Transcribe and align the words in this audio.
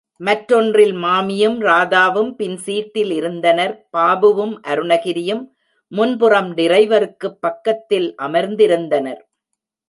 மற்றொன்றில் 0.21 0.93
மாமியும், 0.93 1.57
ராதாவும், 1.61 2.31
பின் 2.35 2.57
சீட்டில் 2.57 3.11
இருந்தனர் 3.11 3.73
பாபுவும், 3.97 4.55
அருணகிரியும் 4.67 5.43
முன்புறம் 5.91 6.51
டிரைவருக்கு 6.55 7.29
பக்கத்தில் 7.39 8.15
அமர்ந்திருந்திருந்தனர். 8.21 9.21